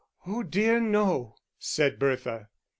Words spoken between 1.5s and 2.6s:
said Bertha.